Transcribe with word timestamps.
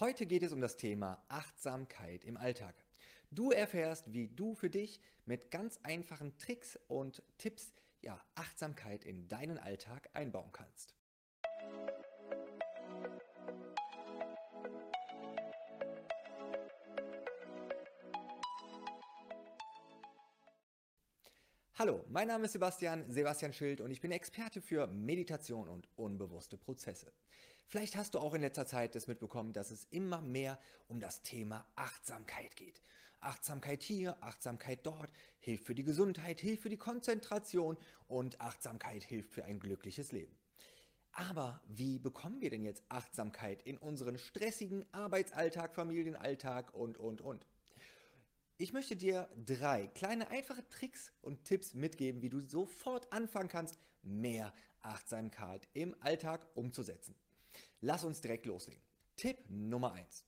Heute 0.00 0.24
geht 0.24 0.42
es 0.42 0.52
um 0.52 0.62
das 0.62 0.78
Thema 0.78 1.22
Achtsamkeit 1.28 2.24
im 2.24 2.38
Alltag. 2.38 2.74
Du 3.30 3.50
erfährst, 3.50 4.14
wie 4.14 4.28
du 4.28 4.54
für 4.54 4.70
dich 4.70 4.98
mit 5.26 5.50
ganz 5.50 5.78
einfachen 5.82 6.38
Tricks 6.38 6.78
und 6.88 7.22
Tipps 7.36 7.74
ja, 8.00 8.18
Achtsamkeit 8.34 9.04
in 9.04 9.28
deinen 9.28 9.58
Alltag 9.58 10.08
einbauen 10.14 10.52
kannst. 10.52 10.94
Hallo, 21.74 22.06
mein 22.08 22.28
Name 22.28 22.46
ist 22.46 22.52
Sebastian, 22.52 23.04
Sebastian 23.10 23.52
Schild 23.52 23.82
und 23.82 23.90
ich 23.90 24.00
bin 24.00 24.12
Experte 24.12 24.62
für 24.62 24.86
Meditation 24.86 25.68
und 25.68 25.88
unbewusste 25.96 26.56
Prozesse. 26.56 27.12
Vielleicht 27.70 27.94
hast 27.94 28.14
du 28.14 28.18
auch 28.18 28.34
in 28.34 28.40
letzter 28.40 28.66
Zeit 28.66 28.96
das 28.96 29.06
mitbekommen, 29.06 29.52
dass 29.52 29.70
es 29.70 29.86
immer 29.90 30.20
mehr 30.20 30.58
um 30.88 30.98
das 30.98 31.22
Thema 31.22 31.64
Achtsamkeit 31.76 32.56
geht. 32.56 32.82
Achtsamkeit 33.20 33.84
hier, 33.84 34.20
Achtsamkeit 34.24 34.84
dort, 34.84 35.08
hilft 35.38 35.66
für 35.66 35.76
die 35.76 35.84
Gesundheit, 35.84 36.40
hilft 36.40 36.64
für 36.64 36.68
die 36.68 36.76
Konzentration 36.76 37.76
und 38.08 38.40
Achtsamkeit 38.40 39.04
hilft 39.04 39.32
für 39.32 39.44
ein 39.44 39.60
glückliches 39.60 40.10
Leben. 40.10 40.36
Aber 41.12 41.62
wie 41.68 42.00
bekommen 42.00 42.40
wir 42.40 42.50
denn 42.50 42.64
jetzt 42.64 42.82
Achtsamkeit 42.88 43.62
in 43.62 43.78
unseren 43.78 44.18
stressigen 44.18 44.84
Arbeitsalltag, 44.90 45.72
Familienalltag 45.72 46.74
und, 46.74 46.98
und, 46.98 47.20
und? 47.20 47.46
Ich 48.56 48.72
möchte 48.72 48.96
dir 48.96 49.28
drei 49.46 49.86
kleine 49.86 50.28
einfache 50.28 50.68
Tricks 50.70 51.12
und 51.20 51.44
Tipps 51.44 51.74
mitgeben, 51.74 52.20
wie 52.20 52.30
du 52.30 52.40
sofort 52.40 53.12
anfangen 53.12 53.48
kannst, 53.48 53.78
mehr 54.02 54.52
Achtsamkeit 54.82 55.68
im 55.72 55.94
Alltag 56.00 56.44
umzusetzen. 56.54 57.14
Lass 57.80 58.04
uns 58.04 58.20
direkt 58.20 58.46
loslegen. 58.46 58.82
Tipp 59.16 59.38
Nummer 59.48 59.92
eins: 59.92 60.24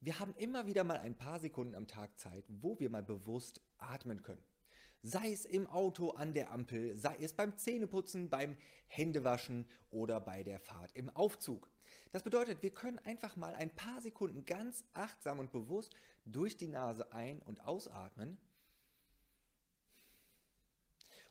Wir 0.00 0.18
haben 0.18 0.34
immer 0.36 0.66
wieder 0.66 0.84
mal 0.84 0.98
ein 0.98 1.16
paar 1.16 1.38
Sekunden 1.38 1.74
am 1.74 1.86
Tag 1.86 2.18
Zeit, 2.18 2.44
wo 2.48 2.78
wir 2.78 2.90
mal 2.90 3.02
bewusst 3.02 3.60
atmen 3.78 4.22
können. 4.22 4.44
Sei 5.02 5.32
es 5.32 5.44
im 5.44 5.66
Auto 5.66 6.10
an 6.10 6.32
der 6.32 6.52
Ampel, 6.52 6.96
sei 6.96 7.16
es 7.16 7.32
beim 7.32 7.58
Zähneputzen, 7.58 8.30
beim 8.30 8.56
Händewaschen 8.86 9.66
oder 9.90 10.20
bei 10.20 10.44
der 10.44 10.60
Fahrt 10.60 10.92
im 10.94 11.10
Aufzug. 11.10 11.68
Das 12.12 12.22
bedeutet, 12.22 12.62
wir 12.62 12.70
können 12.70 12.98
einfach 13.00 13.36
mal 13.36 13.54
ein 13.54 13.74
paar 13.74 14.00
Sekunden 14.00 14.44
ganz 14.44 14.84
achtsam 14.92 15.40
und 15.40 15.50
bewusst 15.50 15.96
durch 16.24 16.56
die 16.56 16.68
Nase 16.68 17.12
ein- 17.12 17.42
und 17.42 17.64
ausatmen. 17.64 18.38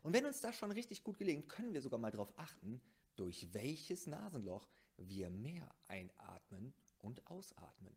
Und 0.04 0.14
wenn 0.14 0.26
uns 0.26 0.42
das 0.42 0.56
schon 0.58 0.72
richtig 0.72 1.04
gut 1.04 1.18
gelingt, 1.20 1.48
können 1.48 1.74
wir 1.74 1.82
sogar 1.82 2.00
mal 2.00 2.12
darauf 2.12 2.34
achten, 2.38 2.82
durch 3.16 3.54
welches 3.54 4.08
Nasenloch 4.08 4.68
wir 5.10 5.30
mehr 5.30 5.74
einatmen 5.88 6.74
und 7.00 7.26
ausatmen. 7.28 7.96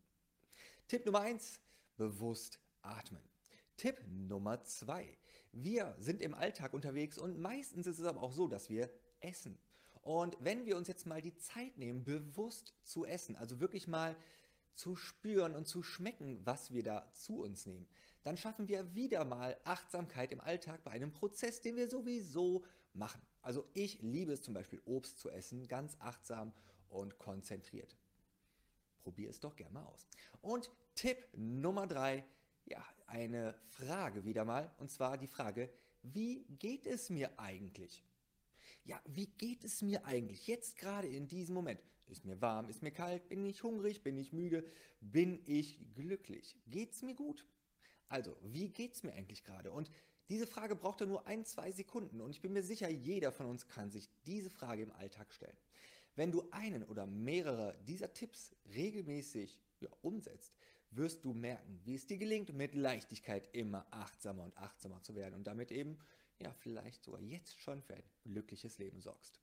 Tipp 0.89 1.07
Nummer 1.07 1.21
1, 1.21 1.61
bewusst 1.97 2.61
atmen. 2.83 3.23
Tipp 3.77 4.01
Nummer 4.07 4.63
2, 4.63 5.19
wir 5.53 5.97
sind 5.99 6.23
im 6.23 6.35
Alltag 6.35 6.75
unterwegs 6.75 7.19
und 7.19 7.39
meistens 7.39 7.87
ist 7.87 7.99
es 7.99 8.07
aber 8.07 8.23
auch 8.23 8.33
so, 8.33 8.47
dass 8.47 8.69
wir 8.69 8.91
essen. 9.21 9.59
Und 10.03 10.37
wenn 10.41 10.67
wir 10.67 10.77
uns 10.77 10.87
jetzt 10.87 11.07
mal 11.07 11.23
die 11.23 11.35
Zeit 11.37 11.79
nehmen, 11.79 12.05
bewusst 12.05 12.75
zu 12.83 13.05
essen, 13.05 13.37
also 13.37 13.61
wirklich 13.61 13.89
mal 13.89 14.17
zu 14.75 14.97
spüren 14.97 15.55
und 15.55 15.67
zu 15.67 15.83
schmecken, 15.83 16.45
was 16.45 16.73
wir 16.73 16.83
da 16.83 17.11
zu 17.13 17.43
uns 17.43 17.67
nehmen, 17.67 17.89
dann 18.23 18.37
schaffen 18.37 18.69
wir 18.69 18.95
wieder 18.95 19.25
mal 19.25 19.57
Achtsamkeit 19.65 20.33
im 20.33 20.41
Alltag 20.41 20.83
bei 20.85 20.91
einem 20.91 21.13
Prozess, 21.13 21.61
den 21.61 21.77
wir 21.77 21.89
sowieso 21.89 22.65
machen. 22.93 23.23
Also 23.43 23.69
ich 23.75 24.01
liebe 24.03 24.33
es 24.33 24.43
zum 24.43 24.55
Beispiel 24.55 24.81
Obst 24.85 25.19
zu 25.19 25.31
essen, 25.31 25.69
ganz 25.69 25.97
achtsam 26.01 26.53
und 26.95 27.19
konzentriert. 27.19 27.97
Probier 29.03 29.31
es 29.31 29.41
doch 29.41 29.57
gerne 29.57 29.75
mal 29.75 29.85
aus. 29.85 30.07
Und 30.41 30.71
Tipp 30.95 31.29
Nummer 31.35 31.87
drei, 31.87 32.25
ja, 32.65 32.85
eine 33.07 33.55
Frage 33.69 34.25
wieder 34.25 34.45
mal, 34.45 34.75
und 34.79 34.91
zwar 34.91 35.19
die 35.19 35.29
Frage, 35.29 35.71
wie 36.03 36.45
geht 36.59 36.87
es 36.87 37.11
mir 37.11 37.39
eigentlich? 37.39 38.05
ja, 38.85 39.01
wie 39.07 39.27
geht 39.27 39.65
es 39.65 39.83
mir 39.83 40.05
eigentlich 40.05 40.47
jetzt 40.47 40.77
gerade 40.77 41.09
in 41.09 41.27
diesem 41.27 41.55
Moment? 41.55 41.81
Ist 42.07 42.27
mir 42.27 42.41
warm, 42.41 42.69
ist 42.69 42.83
mir 42.83 42.91
kalt, 42.91 43.29
bin 43.29 43.45
ich 43.47 43.63
hungrig, 43.63 44.03
bin 44.03 44.19
ich 44.19 44.33
müde, 44.33 44.71
bin 45.01 45.43
ich 45.47 45.79
glücklich? 45.95 46.57
Geht 46.67 46.93
es 46.93 47.03
mir 47.03 47.15
gut? 47.15 47.47
Also, 48.09 48.37
wie 48.43 48.69
geht 48.69 48.95
es 48.95 49.03
mir 49.03 49.15
eigentlich 49.15 49.43
gerade? 49.43 49.73
Und 49.73 49.91
diese 50.29 50.47
Frage 50.47 50.77
braucht 50.77 51.01
ja 51.01 51.07
nur 51.07 51.27
ein, 51.27 51.45
zwei 51.45 51.73
Sekunden 51.73 52.21
und 52.21 52.31
ich 52.31 52.43
bin 52.43 52.53
mir 52.53 52.63
sicher, 52.63 52.91
jeder 52.91 53.33
von 53.33 53.47
uns 53.47 53.67
kann 53.69 53.91
sich 53.91 54.11
diese 54.27 54.51
Frage 54.51 54.83
im 54.83 54.93
Alltag 54.93 55.33
stellen. 55.33 55.57
Wenn 56.17 56.31
du 56.31 56.49
einen 56.51 56.85
oder 56.85 57.07
mehrere 57.07 57.77
dieser 57.87 58.13
Tipps 58.13 58.55
regelmäßig 58.75 59.59
ja, 59.81 59.89
umsetzt, 60.03 60.55
wirst 60.91 61.25
du 61.25 61.33
merken, 61.33 61.81
wie 61.85 61.97
es 61.97 62.07
dir 62.07 62.19
gelingt, 62.19 62.53
mit 62.53 62.75
Leichtigkeit 62.75 63.49
immer 63.53 63.87
achtsamer 63.91 64.45
und 64.45 64.57
achtsamer 64.57 65.03
zu 65.03 65.17
werden 65.17 65.35
und 65.35 65.45
damit 65.45 65.73
eben 65.73 65.99
ja 66.39 66.53
vielleicht 66.53 67.03
sogar 67.03 67.21
jetzt 67.21 67.61
schon 67.61 67.83
für 67.83 67.95
ein 67.95 68.05
glückliches 68.23 68.79
Leben 68.79 69.01
sorgst. 69.01 69.41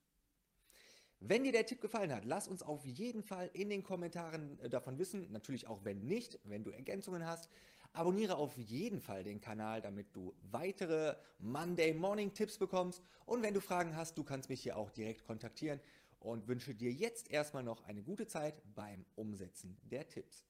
Wenn 1.19 1.43
dir 1.43 1.51
der 1.51 1.65
Tipp 1.65 1.81
gefallen 1.81 2.13
hat, 2.13 2.25
lass 2.25 2.47
uns 2.47 2.63
auf 2.63 2.83
jeden 2.83 3.21
Fall 3.21 3.49
in 3.53 3.69
den 3.69 3.83
Kommentaren 3.83 4.59
äh, 4.59 4.69
davon 4.69 4.97
wissen. 4.97 5.31
Natürlich 5.31 5.67
auch 5.67 5.83
wenn 5.83 5.99
nicht, 6.07 6.39
wenn 6.45 6.63
du 6.63 6.71
Ergänzungen 6.71 7.25
hast. 7.25 7.47
Abonniere 7.93 8.37
auf 8.37 8.57
jeden 8.57 9.01
Fall 9.01 9.23
den 9.23 9.39
Kanal, 9.39 9.81
damit 9.81 10.15
du 10.15 10.33
weitere 10.49 11.15
Monday 11.37 11.93
Morning 11.93 12.33
Tipps 12.33 12.57
bekommst. 12.57 13.03
Und 13.25 13.43
wenn 13.43 13.53
du 13.53 13.59
Fragen 13.59 13.95
hast, 13.95 14.17
du 14.17 14.23
kannst 14.23 14.49
mich 14.49 14.61
hier 14.61 14.77
auch 14.77 14.89
direkt 14.89 15.25
kontaktieren 15.25 15.79
und 16.21 16.47
wünsche 16.47 16.73
dir 16.73 16.91
jetzt 16.91 17.29
erstmal 17.29 17.63
noch 17.63 17.83
eine 17.83 18.01
gute 18.01 18.27
Zeit 18.27 18.61
beim 18.75 19.05
Umsetzen 19.15 19.77
der 19.83 20.07
Tipps. 20.07 20.45